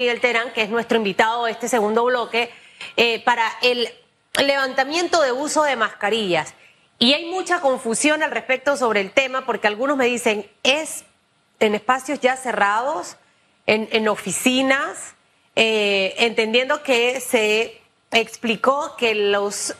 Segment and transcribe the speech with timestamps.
[0.00, 2.50] Miguel Terán, que es nuestro invitado de este segundo bloque,
[2.96, 3.88] eh, para el
[4.40, 6.54] levantamiento de uso de mascarillas.
[7.00, 11.04] Y hay mucha confusión al respecto sobre el tema, porque algunos me dicen, es
[11.58, 13.16] en espacios ya cerrados,
[13.66, 15.16] en, oficinas,
[15.56, 19.74] eh, entendiendo que se explicó que los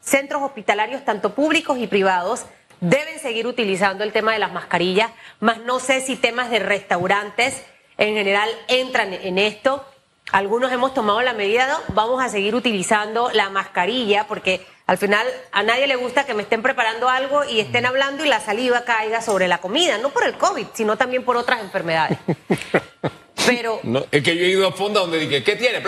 [0.00, 2.46] centros hospitalarios, tanto públicos y privados,
[2.80, 5.10] deben seguir utilizando el tema de las mascarillas,
[5.40, 7.64] más no sé si temas de restaurantes
[7.98, 9.84] en general entran en esto.
[10.32, 15.62] Algunos hemos tomado la medida, vamos a seguir utilizando la mascarilla porque al final a
[15.62, 19.22] nadie le gusta que me estén preparando algo y estén hablando y la saliva caiga
[19.22, 22.18] sobre la comida, no por el COVID, sino también por otras enfermedades.
[23.46, 23.80] Pero...
[24.10, 25.82] es que yo he ido a fondo donde dije, ¿qué tiene?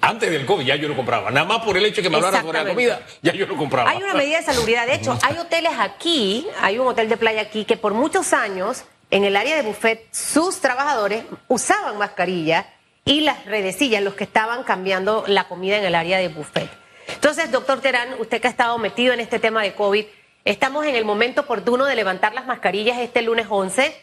[0.00, 1.30] Antes del COVID ya yo lo compraba.
[1.30, 3.56] Nada más por el hecho de que me hablaran sobre la comida, ya yo lo
[3.56, 3.90] compraba.
[3.90, 4.86] Hay una medida de salubridad.
[4.86, 8.84] De hecho, hay hoteles aquí, hay un hotel de playa aquí que por muchos años
[9.14, 12.66] en el área de buffet sus trabajadores usaban mascarilla
[13.04, 16.68] y las redecillas, los que estaban cambiando la comida en el área de buffet.
[17.06, 20.04] Entonces, doctor Terán, usted que ha estado metido en este tema de COVID,
[20.44, 23.94] estamos en el momento oportuno de levantar las mascarillas este lunes 11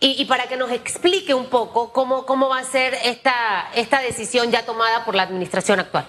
[0.00, 4.50] y, para que nos explique un poco cómo, cómo va a ser esta, esta decisión
[4.50, 6.06] ya tomada por la administración actual.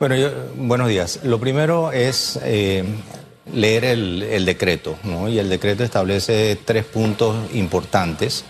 [0.00, 0.16] Bueno,
[0.56, 1.20] buenos días.
[1.22, 2.82] Lo primero es eh,
[3.52, 5.28] leer el, decreto, ¿no?
[5.28, 8.44] Y el decreto establece tres puntos importantes.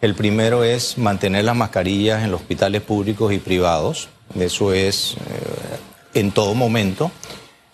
[0.00, 4.08] El primero es mantener las mascarillas en los hospitales públicos y privados.
[4.38, 7.10] Eso es eh, en todo momento.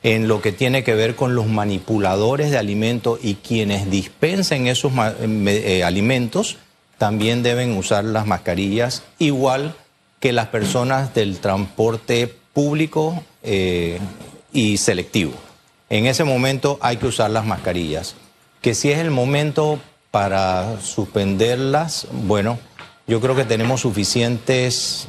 [0.03, 4.93] En lo que tiene que ver con los manipuladores de alimentos y quienes dispensen esos
[5.21, 6.59] eh, alimentos,
[6.99, 9.75] también deben usar las mascarillas, igual
[10.21, 13.99] que las personas del transporte público eh,
[14.53, 15.35] y selectivo
[15.91, 18.15] en ese momento hay que usar las mascarillas.
[18.61, 19.79] Que si es el momento
[20.11, 22.59] para suspenderlas, bueno,
[23.07, 25.09] yo creo que tenemos suficientes,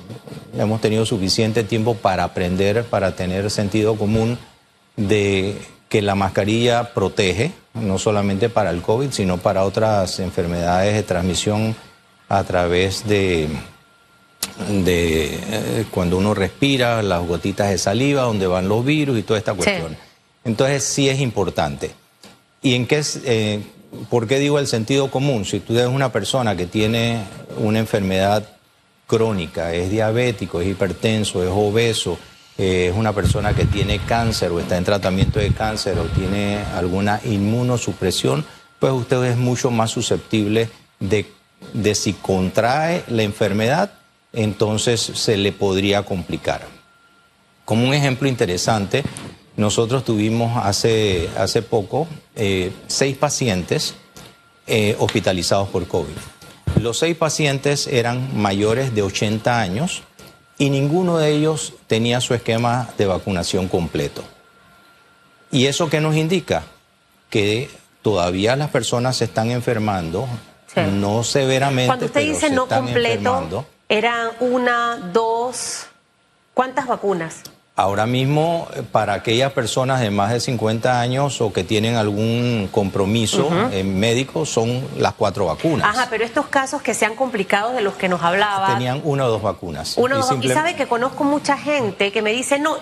[0.57, 4.37] hemos tenido suficiente tiempo para aprender, para tener sentido común
[4.97, 11.03] de que la mascarilla protege, no solamente para el COVID, sino para otras enfermedades de
[11.03, 11.75] transmisión
[12.27, 13.47] a través de,
[14.83, 19.39] de eh, cuando uno respira, las gotitas de saliva, donde van los virus y toda
[19.39, 19.95] esta cuestión.
[20.45, 21.91] Entonces sí es importante.
[22.61, 23.61] ¿Y en qué eh,
[24.09, 25.43] por qué digo el sentido común?
[25.43, 27.23] Si tú eres una persona que tiene
[27.57, 28.47] una enfermedad
[29.07, 32.17] crónica, es diabético, es hipertenso, es obeso,
[32.57, 36.59] eh, es una persona que tiene cáncer o está en tratamiento de cáncer o tiene
[36.75, 38.45] alguna inmunosupresión,
[38.79, 40.69] pues usted es mucho más susceptible
[40.99, 43.91] de si contrae la enfermedad,
[44.33, 46.61] entonces se le podría complicar.
[47.63, 49.03] Como un ejemplo interesante,
[49.57, 53.95] nosotros tuvimos hace, hace poco eh, seis pacientes
[54.67, 56.15] eh, hospitalizados por COVID.
[56.81, 60.03] Los seis pacientes eran mayores de 80 años
[60.57, 64.23] y ninguno de ellos tenía su esquema de vacunación completo.
[65.51, 66.63] ¿Y eso qué nos indica?
[67.29, 67.69] Que
[68.01, 70.27] todavía las personas se están enfermando,
[70.93, 71.87] no severamente.
[71.87, 75.85] Cuando usted dice no completo, eran una, dos,
[76.53, 77.43] ¿cuántas vacunas?
[77.77, 82.69] Ahora mismo, eh, para aquellas personas de más de 50 años o que tienen algún
[82.71, 83.49] compromiso
[83.83, 85.87] médico, son las cuatro vacunas.
[85.87, 88.67] Ajá, pero estos casos que se han complicado de los que nos hablaba.
[88.67, 89.97] Tenían una o dos vacunas.
[89.97, 90.37] Una o dos.
[90.41, 92.77] Y sabe que conozco mucha gente que me dice, no,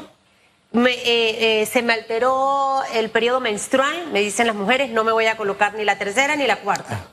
[0.73, 5.11] me, eh, eh, se me alteró el periodo menstrual, me dicen las mujeres, no me
[5.11, 7.07] voy a colocar ni la tercera ni la cuarta.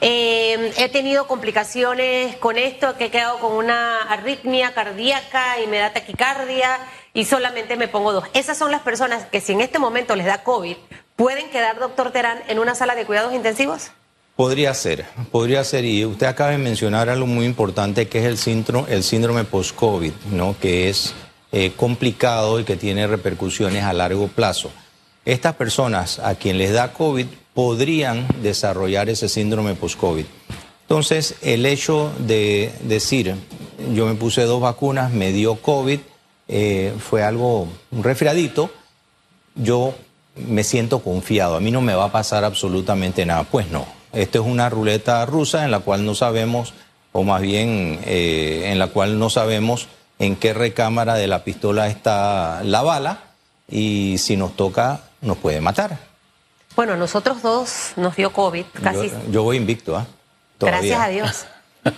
[0.00, 5.78] Eh, he tenido complicaciones con esto, que he quedado con una arritmia cardíaca y me
[5.78, 6.78] da taquicardia
[7.12, 8.24] y solamente me pongo dos.
[8.34, 10.76] Esas son las personas que si en este momento les da COVID,
[11.16, 13.90] ¿pueden quedar, doctor Terán, en una sala de cuidados intensivos?
[14.36, 15.84] Podría ser, podría ser.
[15.84, 20.12] Y usted acaba de mencionar algo muy importante que es el síndrome, el síndrome post-COVID,
[20.30, 20.56] ¿no?
[20.58, 21.12] que es
[21.52, 24.70] eh, complicado y que tiene repercusiones a largo plazo.
[25.24, 30.24] Estas personas a quien les da COVID podrían desarrollar ese síndrome post-COVID.
[30.82, 33.34] Entonces, el hecho de decir,
[33.92, 36.00] yo me puse dos vacunas, me dio COVID,
[36.52, 38.72] eh, fue algo, un resfriadito,
[39.54, 39.94] yo
[40.34, 43.44] me siento confiado, a mí no me va a pasar absolutamente nada.
[43.44, 46.74] Pues no, esto es una ruleta rusa en la cual no sabemos,
[47.12, 49.86] o más bien eh, en la cual no sabemos
[50.18, 53.20] en qué recámara de la pistola está la bala
[53.68, 55.98] y si nos toca nos puede matar.
[56.74, 59.12] Bueno, nosotros dos nos dio COVID, casi.
[59.30, 60.06] Yo, voy invicto, ¿ah?
[60.58, 61.46] Gracias a Dios.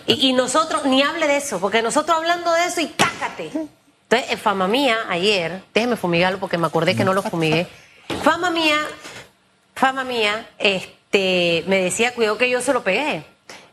[0.06, 3.50] Y, nosotros, ni hable de eso, porque nosotros hablando de eso y cácate.
[4.12, 7.66] Entonces, fama mía, ayer, déjeme fumigarlo porque me acordé que no lo fumigué.
[8.22, 8.76] Fama mía,
[9.74, 13.24] fama mía, este, me decía, cuidado que yo se lo pegué.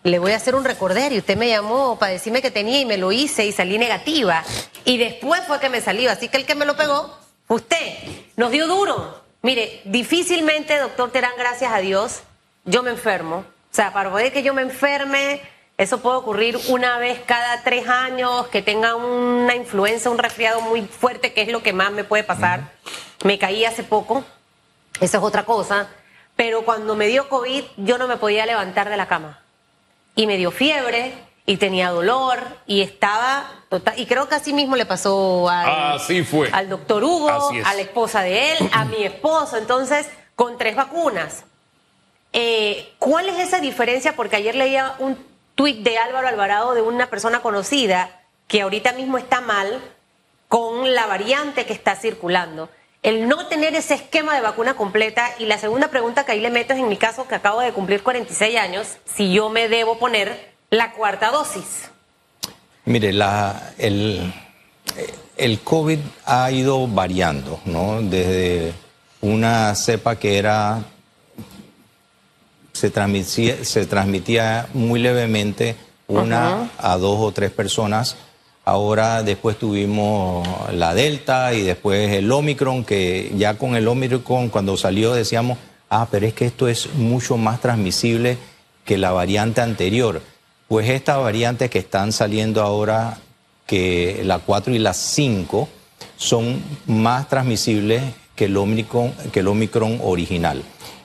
[0.04, 2.86] le voy a hacer un recorder y usted me llamó para decirme que tenía y
[2.86, 4.46] me lo hice y salí negativa.
[4.86, 7.14] Y después fue que me salió, así que el que me lo pegó,
[7.50, 7.98] usted,
[8.38, 9.22] nos dio duro.
[9.42, 12.22] Mire, difícilmente, doctor Terán, gracias a Dios,
[12.64, 13.40] yo me enfermo.
[13.40, 15.42] O sea, para poder que yo me enferme,
[15.80, 20.82] eso puede ocurrir una vez cada tres años, que tenga una influenza, un resfriado muy
[20.82, 22.74] fuerte, que es lo que más me puede pasar.
[23.24, 24.26] Me caí hace poco,
[25.00, 25.88] esa es otra cosa.
[26.36, 29.40] Pero cuando me dio COVID, yo no me podía levantar de la cama.
[30.18, 31.14] Y me dio fiebre,
[31.46, 33.98] y tenía dolor, y estaba total.
[33.98, 36.50] Y creo que así mismo le pasó al, fue.
[36.52, 37.30] al doctor Hugo,
[37.64, 39.56] a la esposa de él, a mi esposo.
[39.56, 41.46] Entonces, con tres vacunas.
[42.34, 44.18] Eh, ¿Cuál es esa diferencia?
[44.18, 45.29] Porque ayer leía un
[45.60, 49.82] tuit de Álvaro Alvarado de una persona conocida que ahorita mismo está mal
[50.48, 52.70] con la variante que está circulando.
[53.04, 56.50] El no tener ese esquema de vacuna completa y la segunda pregunta que ahí le
[56.50, 60.00] meto es en mi caso que acabo de cumplir 46 años, si yo me debo
[60.00, 61.90] poner la cuarta dosis.
[62.86, 64.34] Mire, la, el,
[65.36, 68.02] el COVID ha ido variando, ¿no?
[68.02, 68.74] Desde
[69.20, 70.86] una cepa que era
[72.80, 75.76] se transmitía, se transmitía muy levemente
[76.08, 78.16] una a dos o tres personas.
[78.64, 84.78] Ahora después tuvimos la Delta y después el Omicron, que ya con el Omicron cuando
[84.78, 85.58] salió decíamos,
[85.90, 88.38] ah, pero es que esto es mucho más transmisible
[88.86, 90.22] que la variante anterior.
[90.70, 93.18] Pues estas variantes que están saliendo ahora,
[93.68, 95.68] que la 4 y la 5,
[96.16, 98.04] son más transmisibles
[98.38, 100.64] que el Omicron, que el Omicron original.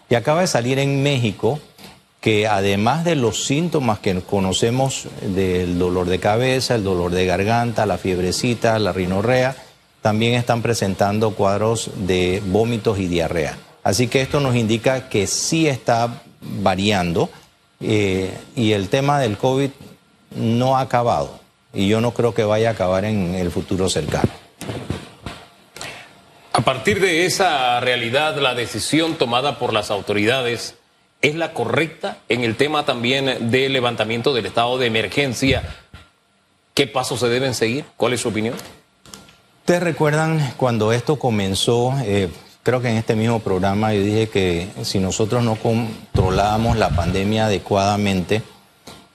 [0.08, 1.58] Y acaba de salir en México
[2.20, 7.84] que además de los síntomas que conocemos del dolor de cabeza, el dolor de garganta,
[7.84, 9.56] la fiebrecita, la rinorrea,
[10.00, 13.58] también están presentando cuadros de vómitos y diarrea.
[13.82, 17.28] Así que esto nos indica que sí está variando
[17.80, 19.70] eh, y el tema del COVID
[20.36, 21.38] no ha acabado
[21.74, 24.30] y yo no creo que vaya a acabar en el futuro cercano.
[26.56, 30.76] A partir de esa realidad, la decisión tomada por las autoridades
[31.20, 35.64] es la correcta en el tema también del levantamiento del estado de emergencia.
[36.72, 37.84] ¿Qué pasos se deben seguir?
[37.96, 38.54] ¿Cuál es su opinión?
[39.62, 42.28] Ustedes recuerdan cuando esto comenzó, eh,
[42.62, 47.46] creo que en este mismo programa yo dije que si nosotros no controlábamos la pandemia
[47.46, 48.42] adecuadamente,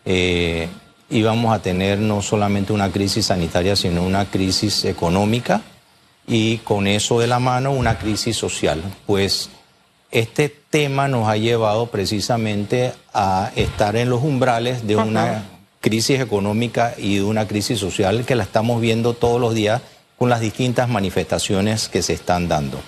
[0.04, 0.68] eh,
[1.10, 5.62] íbamos a tener no solamente una crisis sanitaria, sino una crisis económica
[6.30, 8.82] y con eso de la mano una crisis social.
[9.08, 9.50] Pues
[10.12, 15.44] este tema nos ha llevado precisamente a estar en los umbrales de una
[15.82, 19.82] crisis económica y de una crisis social que la estamos viendo todos los días
[20.18, 22.80] con las distintas manifestaciones que se están dando.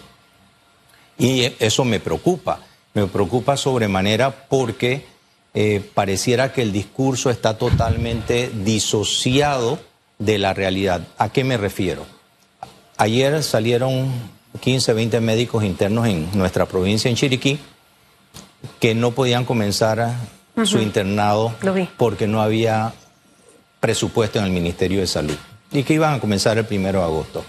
[1.17, 2.59] Y eso me preocupa,
[2.93, 5.05] me preocupa sobremanera porque
[5.53, 9.79] eh, pareciera que el discurso está totalmente disociado
[10.19, 11.07] de la realidad.
[11.17, 12.20] ¿A qué me refiero?
[13.01, 14.11] Ayer salieron
[14.59, 17.57] 15, 20 médicos internos en nuestra provincia, en Chiriquí,
[18.79, 20.13] que no podían comenzar
[20.65, 21.51] su internado
[21.97, 22.93] porque no había
[23.79, 25.35] presupuesto en el Ministerio de Salud
[25.71, 27.43] y que iban a comenzar el primero de agosto.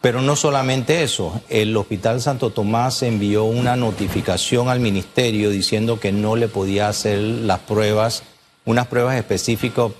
[0.00, 6.12] Pero no solamente eso, el Hospital Santo Tomás envió una notificación al Ministerio diciendo que
[6.12, 8.22] no le podía hacer las pruebas,
[8.66, 9.90] unas pruebas específicas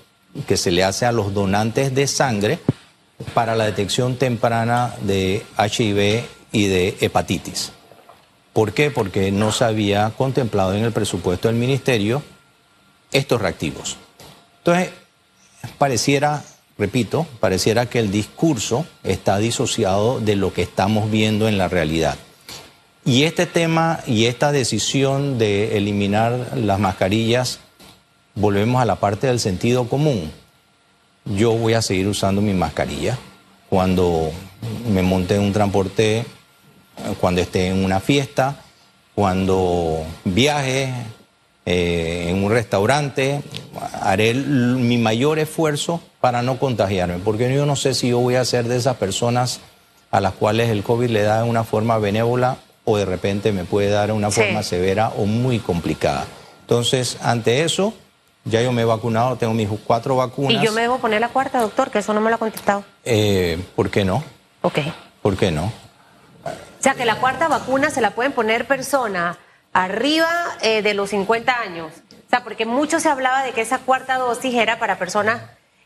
[0.46, 2.60] que se le hace a los donantes de sangre
[3.34, 7.72] para la detección temprana de HIV y de hepatitis.
[8.53, 8.91] ¿Por qué?
[8.91, 12.22] Porque no se había contemplado en el presupuesto del ministerio
[13.12, 13.96] estos reactivos.
[14.58, 14.91] Entonces,
[15.79, 16.44] pareciera,
[16.79, 22.17] repito, pareciera que el discurso está disociado de lo que estamos viendo en la realidad.
[23.05, 27.58] Y este tema y esta decisión de eliminar las mascarillas,
[28.34, 30.32] volvemos a la parte del sentido común
[31.24, 33.19] yo voy a seguir usando mi mascarilla
[33.69, 34.31] cuando
[34.88, 36.24] me monte en un transporte,
[37.20, 38.56] cuando esté en una fiesta,
[39.14, 40.93] cuando viaje
[41.66, 43.43] eh, en un restaurante,
[44.00, 48.44] haré mi mayor esfuerzo para no contagiarme, porque yo no sé si yo voy a
[48.44, 49.60] ser de esas personas
[50.10, 53.64] a las cuales el COVID le da de una forma benévola o de repente me
[53.64, 56.26] puede dar de una forma severa o muy complicada.
[56.60, 57.94] Entonces, ante eso,
[58.44, 60.63] ya yo me he vacunado, tengo mis cuatro vacunas.
[60.63, 61.91] ¿Y yo me debo poner la cuarta, doctor?
[61.91, 62.84] Que eso no me lo ha contestado.
[63.05, 64.22] Eh, ¿Por qué no?
[64.63, 64.81] Ok.
[65.22, 65.65] ¿Por qué no?
[66.44, 69.39] O sea, que la cuarta vacuna se la pueden poner personas
[69.72, 70.29] arriba
[70.60, 71.93] eh, de los 50 años.
[72.13, 75.41] O sea, porque mucho se hablaba de que esa cuarta dosis era para personas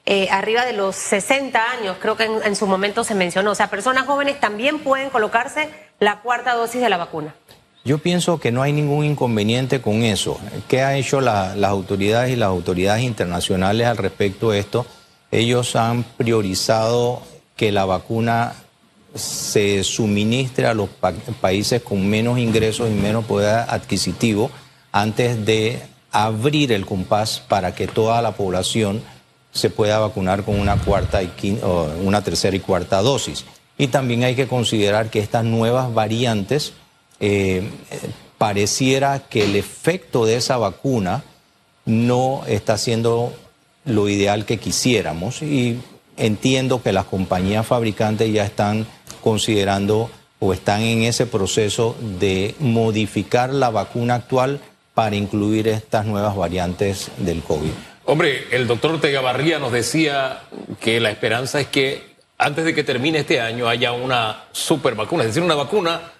[0.06, 3.52] eh, arriba de los 60 años, creo que en, en, su momento se mencionó.
[3.52, 5.68] O sea, personas jóvenes también pueden colocarse
[6.00, 7.34] la cuarta dosis de la vacuna.
[7.84, 10.38] Yo pienso que no hay ningún inconveniente con eso.
[10.68, 14.84] ¿Qué han hecho las autoridades y las autoridades internacionales al respecto de esto?
[15.30, 17.22] Ellos han priorizado
[17.56, 18.54] que la vacuna
[19.14, 20.90] se suministre a los
[21.40, 24.50] países con menos ingresos y menos poder adquisitivo
[24.92, 25.80] antes de
[26.12, 29.02] abrir el compás para que toda la población
[29.50, 31.58] se pueda vacunar con una cuarta y
[32.04, 33.44] una tercera y cuarta dosis.
[33.78, 36.74] Y también hay que considerar que estas nuevas variantes
[37.20, 37.62] eh,
[38.38, 41.24] pareciera que el efecto de esa vacuna
[41.84, 43.32] no está siendo
[43.84, 45.80] lo ideal que quisiéramos y
[46.16, 48.86] entiendo que las compañías fabricantes ya están
[49.22, 50.10] considerando
[50.40, 54.60] o están en ese proceso de modificar la vacuna actual
[54.94, 57.70] para incluir estas nuevas variantes del COVID.
[58.04, 60.42] Hombre, el doctor Ortega Barría nos decía
[60.80, 65.24] que la esperanza es que antes de que termine este año haya una super vacuna,
[65.24, 66.12] es decir, una vacuna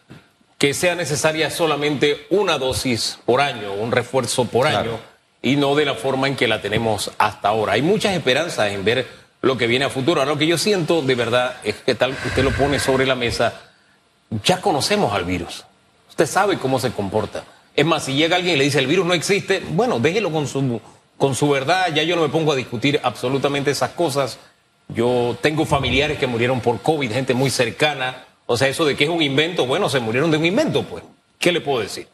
[0.58, 4.98] que sea necesaria solamente una dosis por año, un refuerzo por año,
[5.40, 7.74] y no de la forma en que la tenemos hasta ahora.
[7.74, 9.06] Hay muchas esperanzas en ver
[9.40, 10.20] lo que viene a futuro.
[10.20, 13.14] Ahora, lo que yo siento de verdad es que tal usted lo pone sobre la
[13.14, 13.54] mesa,
[14.44, 15.64] ya conocemos al virus.
[16.08, 17.44] Usted sabe cómo se comporta.
[17.76, 20.48] Es más, si llega alguien y le dice el virus no existe, bueno, déjelo con
[20.48, 20.80] su,
[21.16, 21.94] con su verdad.
[21.94, 24.40] Ya yo no me pongo a discutir absolutamente esas cosas.
[24.88, 28.24] Yo tengo familiares que murieron por COVID, gente muy cercana.
[28.50, 31.04] O sea, eso de que es un invento, bueno, se murieron de un invento, pues.
[31.38, 32.08] ¿Qué le puedo decir?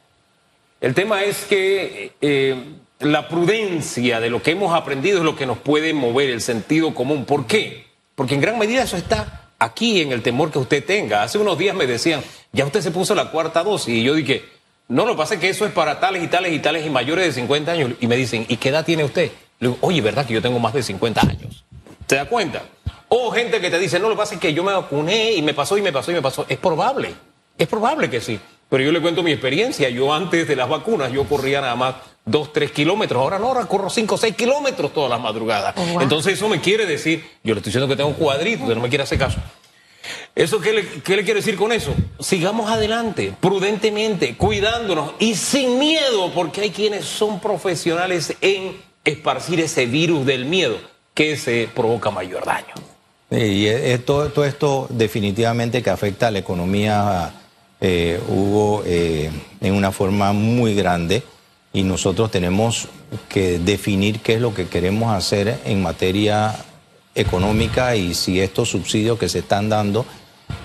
[0.81, 2.57] El tema es que eh,
[2.99, 6.93] la prudencia de lo que hemos aprendido es lo que nos puede mover el sentido
[6.93, 7.25] común.
[7.25, 7.87] ¿Por qué?
[8.17, 11.23] Porque en gran medida eso está aquí en el temor que usted tenga.
[11.23, 12.21] Hace unos días me decían,
[12.53, 14.43] ya usted se puso la cuarta dosis y yo dije,
[14.88, 16.91] no, lo que pasa es que eso es para tales y tales y tales y
[16.91, 17.93] mayores de 50 años.
[18.00, 19.31] Y me dicen, ¿y qué edad tiene usted?
[19.61, 21.64] Le digo, oye, ¿verdad que yo tengo más de 50 años?
[22.09, 22.64] ¿Se da cuenta?
[23.08, 25.42] O gente que te dice, no, lo que pasa es que yo me vacuné y
[25.42, 26.46] me pasó y me pasó y me pasó.
[26.49, 27.14] Es probable,
[27.56, 28.40] es probable que sí.
[28.68, 29.88] Pero yo le cuento mi experiencia.
[29.88, 31.94] Yo antes de las vacunas, yo corría nada más
[32.25, 33.20] dos, tres kilómetros.
[33.20, 35.75] Ahora no, ahora corro cinco, seis kilómetros todas las madrugadas.
[35.76, 38.82] Oh, Entonces eso me quiere decir, yo le estoy diciendo que tengo cuadritos, usted no
[38.82, 39.38] me quiere hacer caso.
[40.34, 41.94] ¿Eso qué le, qué le quiere decir con eso?
[42.18, 49.87] Sigamos adelante, prudentemente, cuidándonos y sin miedo, porque hay quienes son profesionales en esparcir ese
[49.87, 50.78] virus del miedo
[51.14, 52.75] que se provoca mayor daño.
[53.31, 53.66] Y
[53.99, 57.33] todo, esto definitivamente que afecta a la economía
[57.81, 61.23] eh, hubo eh, en una forma muy grande
[61.73, 62.88] y nosotros tenemos
[63.28, 66.54] que definir qué es lo que queremos hacer en materia
[67.14, 70.07] económica y si estos subsidios que se están dando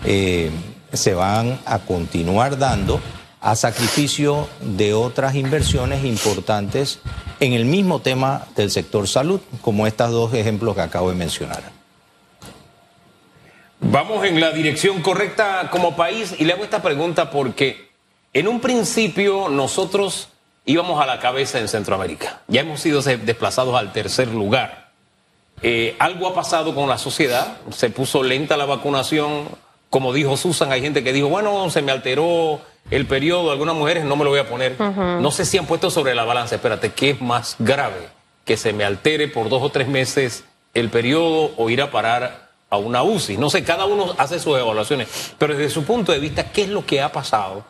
[0.05, 0.51] eh,
[0.93, 2.99] se van a continuar dando
[3.41, 6.99] a sacrificio de otras inversiones importantes
[7.39, 11.78] en el mismo tema del sector salud, como estos dos ejemplos que acabo de mencionar.
[13.81, 17.89] Vamos en la dirección correcta como país y le hago esta pregunta porque
[18.33, 20.29] en un principio nosotros
[20.65, 22.41] íbamos a la cabeza en Centroamérica.
[22.47, 24.89] Ya hemos sido desplazados al tercer lugar.
[25.61, 29.47] Eh, algo ha pasado con la sociedad, se puso lenta la vacunación.
[29.89, 34.03] Como dijo Susan, hay gente que dijo, bueno, se me alteró el periodo, algunas mujeres
[34.03, 34.79] no me lo voy a poner.
[34.79, 38.09] No sé si han puesto sobre la balanza, espérate, ¿qué es más grave?
[38.45, 40.43] Que se me altere por dos o tres meses
[40.73, 43.37] el periodo o ir a parar a una UCI.
[43.37, 45.07] No sé, cada uno hace sus evaluaciones,
[45.37, 47.63] pero desde su punto de vista, ¿qué es lo que ha pasado?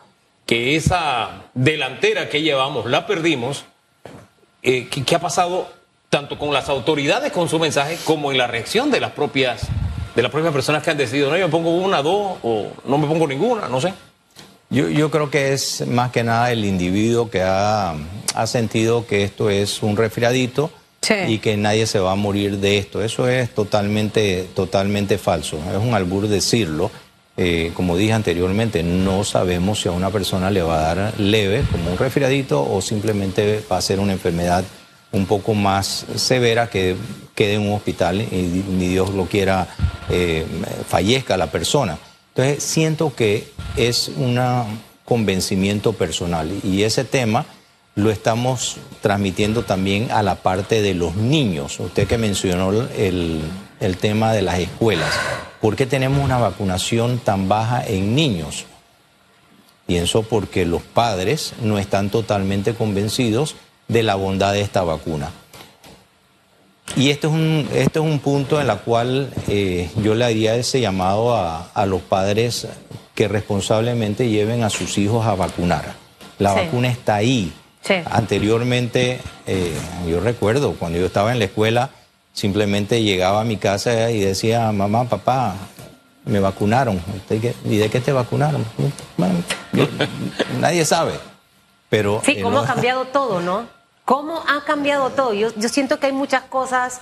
[0.45, 3.65] Que esa delantera que llevamos la perdimos.
[4.61, 5.69] Eh, ¿qué, ha pasado
[6.09, 9.67] tanto con las autoridades con su mensaje como en la reacción de las propias
[10.15, 12.97] de las propias personas que han decidido, no, yo me pongo una, dos o no
[12.97, 13.93] me pongo ninguna, no sé?
[14.69, 17.95] Yo, yo creo que es más que nada el individuo que ha,
[18.35, 20.71] ha sentido que esto es un resfriadito
[21.27, 23.03] y que nadie se va a morir de esto.
[23.03, 25.57] Eso es totalmente, totalmente falso.
[25.71, 26.91] Es un albur decirlo.
[27.37, 31.63] Eh, como dije anteriormente, no sabemos si a una persona le va a dar leve,
[31.71, 34.65] como un resfriadito, o simplemente va a ser una enfermedad
[35.11, 36.95] un poco más severa que
[37.33, 39.67] quede en un hospital y ni Dios lo quiera,
[40.09, 40.45] eh,
[40.87, 41.97] fallezca la persona.
[42.35, 44.39] Entonces, siento que es un
[45.05, 47.45] convencimiento personal y ese tema
[47.99, 51.79] lo estamos transmitiendo también a la parte de los niños.
[51.79, 53.43] Usted que mencionó el,
[53.99, 55.09] tema de las escuelas.
[55.61, 58.65] ¿Por qué tenemos una vacunación tan baja en niños?
[59.85, 63.55] Pienso porque los padres no están totalmente convencidos
[63.87, 65.31] de la bondad de esta vacuna.
[66.95, 70.55] Y este es un, este es un punto en el cual eh, yo le haría
[70.55, 72.67] ese llamado a, los padres
[73.13, 75.93] que responsablemente lleven a sus hijos a vacunar.
[76.39, 77.51] La vacuna está ahí,
[78.09, 79.73] Anteriormente, eh,
[80.07, 81.89] yo recuerdo, cuando yo estaba en la escuela,
[82.33, 85.55] simplemente llegaba a mi casa y decía, mamá, papá,
[86.25, 87.01] me vacunaron.
[87.65, 88.65] ¿Y de qué te vacunaron?
[90.59, 91.13] nadie sabe.
[91.89, 93.67] Pero, sí, cómo ha cambiado todo, ¿no?
[94.05, 95.33] ¿Cómo ha cambiado todo?
[95.33, 97.01] Yo, yo siento que hay muchas cosas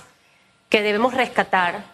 [0.68, 1.84] que debemos rescatar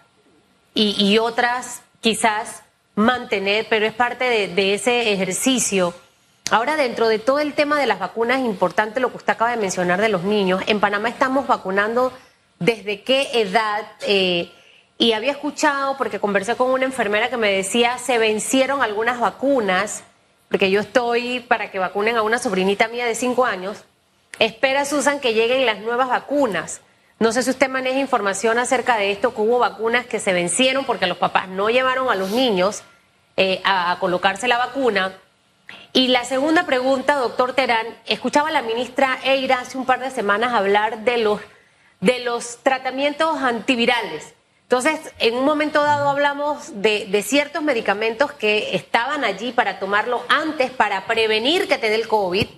[0.75, 2.63] y, otras quizás
[2.97, 5.95] mantener, pero es parte de, de, ese ejercicio.
[6.51, 9.51] Ahora, dentro de todo el tema de las vacunas, es importante lo que usted acaba
[9.51, 10.63] de mencionar de los niños.
[10.67, 12.13] En Panamá estamos vacunando
[12.59, 13.87] desde qué edad.
[14.03, 14.53] Eh,
[14.99, 20.05] y había escuchado, porque conversé con una enfermera que me decía, se vencieron algunas vacunas,
[20.49, 23.85] porque yo estoy para que vacunen a una sobrinita mía de cinco años.
[24.39, 26.81] Espera, Susan, que lleguen las nuevas vacunas.
[27.19, 30.85] No sé si usted maneja información acerca de esto, que hubo vacunas que se vencieron
[30.85, 32.83] porque los papás no llevaron a los niños
[33.37, 35.13] eh, a, colocarse la vacuna.
[35.97, 40.11] Y la segunda pregunta, doctor Terán, escuchaba a la ministra Eira hace un par de
[40.11, 41.41] semanas hablar de los,
[42.01, 44.35] de los tratamientos antivirales.
[44.63, 50.25] Entonces, en un momento dado hablamos de, de, ciertos medicamentos que estaban allí para tomarlo
[50.29, 52.49] antes, para prevenir que te dé el COVID,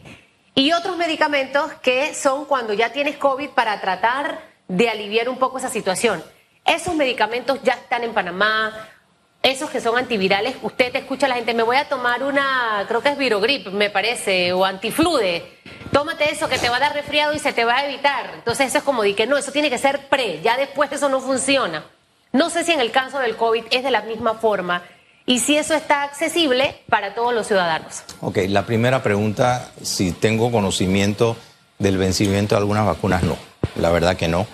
[0.54, 5.58] y otros medicamentos que son cuando ya tienes COVID para tratar de aliviar un poco
[5.58, 6.24] esa situación.
[6.64, 8.88] Esos medicamentos ya están en Panamá,
[9.46, 12.84] esos que son antivirales, usted te escucha a la gente, me voy a tomar una,
[12.88, 15.44] creo que es Virogrip, me parece, o antiflude.
[15.92, 18.32] Tómate eso que te va a dar resfriado y se te va a evitar.
[18.34, 21.08] Entonces eso es como de que no, eso tiene que ser pre, ya después eso
[21.08, 21.84] no funciona.
[22.32, 24.82] No sé si en el caso del COVID es de la misma forma
[25.26, 28.02] y si eso está accesible para todos los ciudadanos.
[28.20, 31.36] Ok, la primera pregunta, si tengo conocimiento
[31.78, 33.36] del vencimiento de algunas vacunas, no,
[33.76, 34.48] la verdad que no.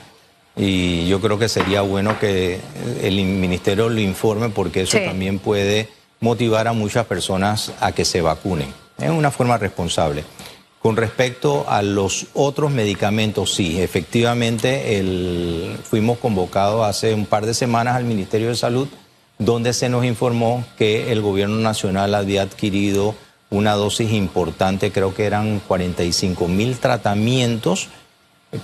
[0.56, 2.60] Y yo creo que sería bueno que
[3.02, 5.88] el ministerio lo informe porque eso también puede
[6.20, 8.68] motivar a muchas personas a que se vacunen.
[8.98, 10.24] Es una forma responsable.
[10.80, 17.96] Con respecto a los otros medicamentos, sí, efectivamente fuimos convocados hace un par de semanas
[17.96, 18.88] al Ministerio de Salud
[19.44, 23.14] donde se nos informó que el gobierno nacional había adquirido
[23.50, 27.88] una dosis importante, creo que eran 45 mil tratamientos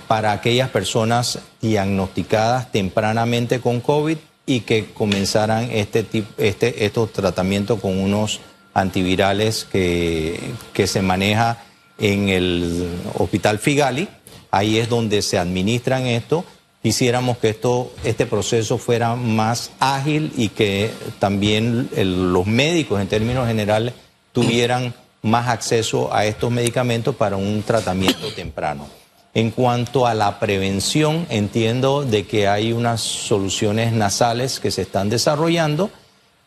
[0.07, 6.05] para aquellas personas diagnosticadas tempranamente con COVID y que comenzaran este,
[6.37, 8.39] este, estos tratamientos con unos
[8.73, 10.39] antivirales que,
[10.73, 11.57] que se maneja
[11.97, 14.07] en el Hospital Figali.
[14.51, 16.45] Ahí es donde se administran esto
[16.81, 23.47] quisiéramos que esto, este proceso fuera más ágil y que también los médicos en términos
[23.47, 23.93] generales
[24.31, 28.87] tuvieran más acceso a estos medicamentos para un tratamiento temprano.
[29.33, 35.09] En cuanto a la prevención, entiendo de que hay unas soluciones nasales que se están
[35.09, 35.91] desarrollando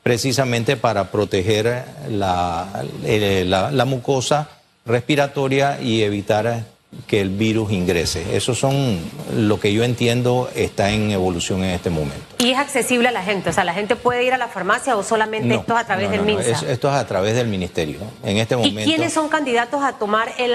[0.03, 4.49] precisamente para proteger la, eh, la mucosa
[4.85, 6.64] respiratoria y evitar
[7.07, 8.37] que el virus ingrese.
[8.37, 8.99] Eso son
[9.35, 12.37] lo que yo entiendo está en evolución en este momento.
[12.38, 13.51] ¿Y es accesible a la gente?
[13.51, 16.11] O sea, ¿la gente puede ir a la farmacia o solamente esto es a través
[16.11, 16.71] del MINSA?
[16.71, 17.99] esto es a través del ministerio.
[18.23, 18.81] En este momento.
[18.81, 20.55] ¿Y quiénes son candidatos a tomar el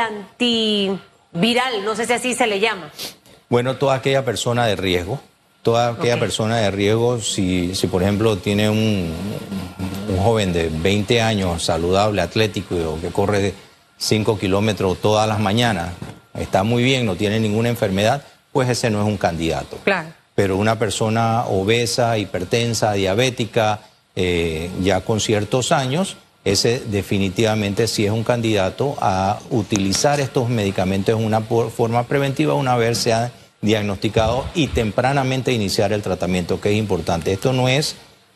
[1.37, 1.85] antiviral?
[1.85, 2.91] No sé si así se le llama.
[3.49, 5.21] Bueno, toda aquella persona de riesgo.
[5.61, 9.13] Toda aquella persona de riesgo, si, si por ejemplo tiene un,
[10.07, 13.53] un joven de 20 años saludable, atlético, o que corre
[13.97, 15.89] 5 kilómetros todas las mañanas,
[16.33, 18.23] está muy bien, no tiene ninguna enfermedad,
[18.53, 19.77] pues ese no es un candidato.
[19.83, 20.09] Claro.
[20.35, 23.81] Pero una persona obesa, hipertensa, diabética,
[24.15, 31.19] eh, ya con ciertos años, ese definitivamente sí es un candidato a utilizar estos medicamentos
[31.19, 36.71] en una forma preventiva una vez se ha diagnosticado y tempranamente iniciar el tratamiento, que
[36.71, 37.33] es importante.
[37.33, 37.95] Esto no es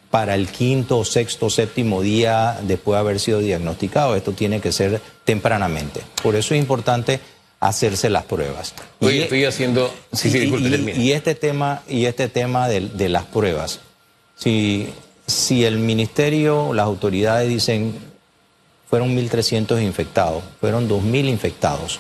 [0.10, 5.02] para el quinto, sexto, séptimo día después de haber sido diagnosticado, esto tiene que ser
[5.24, 6.02] tempranamente.
[6.22, 7.22] Por eso es importante
[7.62, 8.74] hacerse las pruebas.
[9.00, 9.94] y, estoy haciendo...
[10.12, 10.52] Sí, sí,
[10.98, 13.80] y, este tema, y este tema de, las pruebas,
[14.36, 14.90] si,
[15.28, 17.96] si el ministerio, las autoridades dicen,
[18.90, 22.00] fueron 1.300 infectados, fueron 2.000 infectados,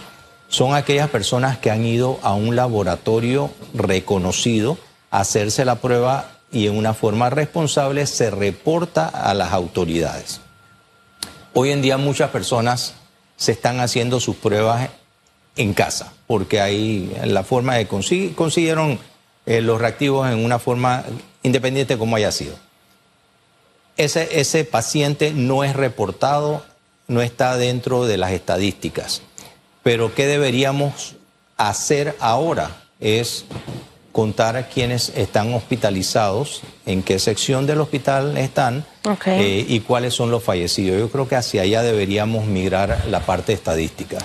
[0.49, 4.77] son aquellas personas que han ido a un laboratorio reconocido
[5.09, 10.41] a hacerse la prueba y en una forma responsable se reporta a las autoridades.
[11.53, 12.95] Hoy en día muchas personas
[13.37, 14.89] se están haciendo sus pruebas
[15.55, 18.99] en casa, porque ahí la forma de consiguieron
[19.45, 21.03] eh, los reactivos en una forma
[21.43, 22.55] independiente como haya sido.
[23.97, 26.63] Ese, ese paciente no es reportado,
[27.07, 29.21] no está dentro de las estadísticas.
[29.83, 31.15] Pero ¿qué deberíamos
[31.57, 32.83] hacer ahora?
[32.99, 33.45] Es
[34.11, 38.85] contar a quienes están hospitalizados, en qué sección del hospital están
[39.25, 40.99] eh, y cuáles son los fallecidos.
[40.99, 44.17] Yo creo que hacia allá deberíamos migrar la parte estadística.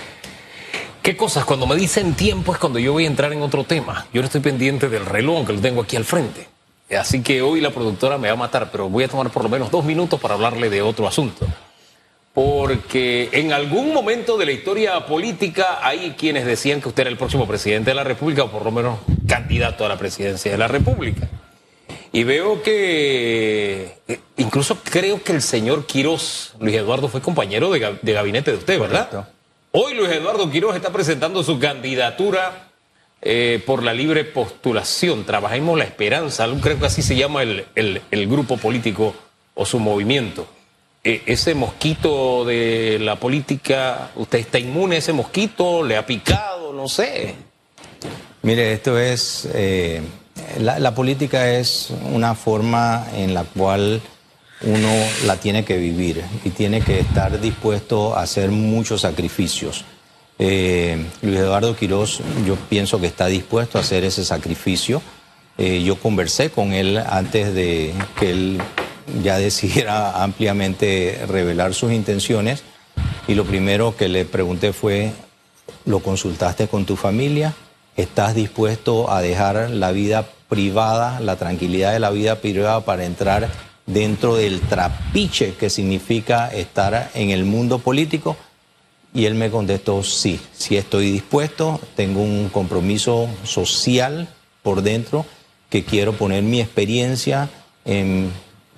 [1.03, 1.45] ¿Qué cosas?
[1.45, 4.07] Cuando me dicen tiempo es cuando yo voy a entrar en otro tema.
[4.13, 6.49] Yo no estoy pendiente del reloj, que lo tengo aquí al frente.
[6.91, 9.49] Así que hoy la productora me va a matar, pero voy a tomar por lo
[9.49, 11.47] menos dos minutos para hablarle de otro asunto.
[12.33, 17.17] Porque en algún momento de la historia política hay quienes decían que usted era el
[17.17, 20.69] próximo presidente de la República, o por lo menos candidato a la presidencia de la
[20.69, 21.29] República.
[22.13, 27.99] Y veo que, eh, incluso creo que el señor Quirós, Luis Eduardo, fue compañero de,
[28.01, 29.09] de gabinete de usted, ¿verdad?
[29.11, 29.33] Correcto.
[29.73, 32.66] Hoy Luis Eduardo Quirós está presentando su candidatura
[33.23, 35.25] eh, por la libre postulación.
[35.25, 39.15] Trabajemos la esperanza, creo que así se llama el, el- grupo político
[39.55, 40.47] o su movimiento.
[41.05, 45.83] Eh, ese mosquito de la política, ¿usted está inmune a ese mosquito?
[45.85, 46.73] ¿Le ha picado?
[46.73, 47.35] No sé.
[48.43, 50.03] Mire, esto es, eh,
[50.61, 54.01] la política es una forma en la cual
[54.63, 54.89] uno
[55.27, 59.85] la tiene que vivir y tiene que estar dispuesto a hacer muchos sacrificios.
[60.39, 65.03] Eh, Luis Eduardo Quirós, yo pienso que está dispuesto a hacer ese sacrificio.
[65.59, 68.61] Eh, yo conversé con él antes de que él
[69.23, 72.63] ya decidiera ampliamente revelar sus intenciones
[73.29, 75.13] y lo primero que le pregunté fue,
[75.85, 77.55] ¿Lo consultaste con tu familia?
[77.97, 83.49] ¿Estás dispuesto a dejar la vida privada, la tranquilidad de la vida privada para entrar
[83.87, 88.37] dentro del trapiche que significa estar en el mundo político?
[89.15, 94.29] Y él me contestó, sí, sí estoy dispuesto, tengo un compromiso social
[94.63, 95.25] por dentro
[95.71, 97.49] que quiero poner mi experiencia
[97.85, 98.31] en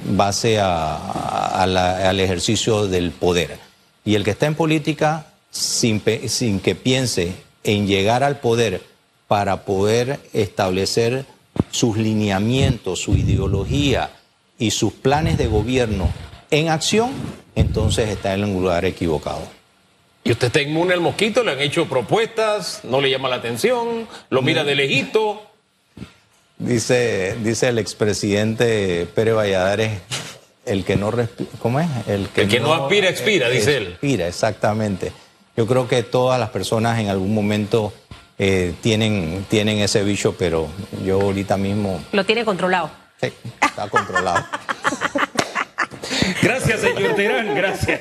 [0.04, 3.58] base al ejercicio del poder.
[4.04, 8.82] Y el que está en política, sin, que piense en llegar al poder
[9.26, 11.26] para poder establecer
[11.70, 14.10] sus lineamientos, su ideología
[14.58, 16.08] y sus planes de gobierno
[16.50, 17.10] en acción,
[17.54, 19.57] entonces está en un lugar equivocado.
[20.28, 21.42] ¿Y usted está inmune al mosquito?
[21.42, 22.80] ¿Le han hecho propuestas?
[22.84, 24.06] ¿No le llama la atención?
[24.28, 25.40] ¿Lo mira de lejito?
[26.58, 30.00] Dice, dice el expresidente Pérez Valladares,
[30.66, 31.88] el que no respira, ¿cómo es?
[32.06, 33.86] El que no aspira, expira, dice él.
[33.92, 35.12] Expira, exactamente.
[35.56, 37.94] Yo creo que todas las personas en algún momento
[38.38, 40.68] eh, tienen, tienen ese bicho, pero
[41.06, 42.90] yo ahorita mismo, Lo tiene controlado.
[43.18, 44.44] sí, está controlado.
[46.42, 48.00] Gracias, señor Terán, gracias.